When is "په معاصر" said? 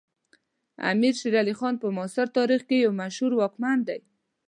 1.81-2.25